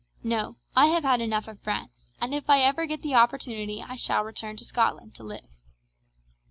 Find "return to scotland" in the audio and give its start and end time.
4.23-5.13